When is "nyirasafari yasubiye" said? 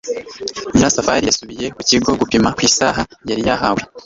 0.75-1.65